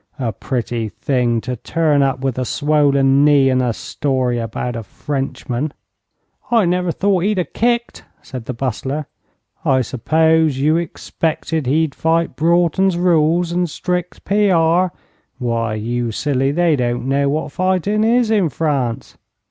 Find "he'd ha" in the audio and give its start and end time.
7.19-7.53